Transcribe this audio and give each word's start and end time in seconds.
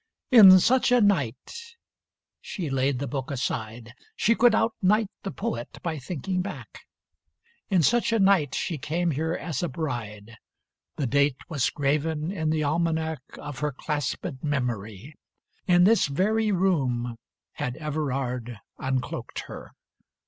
XXII 0.31 0.39
"In 0.39 0.59
such 0.59 0.91
a 0.91 0.99
night" 0.99 1.75
she 2.41 2.71
laid 2.71 2.97
the 2.97 3.05
book 3.07 3.29
aside, 3.29 3.93
She 4.15 4.33
could 4.33 4.55
outnight 4.55 5.11
the 5.21 5.29
poet 5.29 5.77
by 5.83 5.99
thinking 5.99 6.41
back. 6.41 6.87
In 7.69 7.83
such 7.83 8.11
a 8.11 8.17
night 8.17 8.55
she 8.55 8.79
came 8.79 9.11
here 9.11 9.33
as 9.33 9.61
a 9.61 9.69
bride. 9.69 10.37
The 10.95 11.05
date 11.05 11.37
was 11.49 11.69
graven 11.69 12.31
in 12.31 12.49
the 12.49 12.63
almanack 12.63 13.21
Of 13.37 13.59
her 13.59 13.71
clasped 13.71 14.43
memory. 14.43 15.13
In 15.67 15.83
this 15.83 16.07
very 16.07 16.51
room 16.51 17.17
Had 17.51 17.77
Everard 17.77 18.57
uncloaked 18.79 19.41
her. 19.41 19.71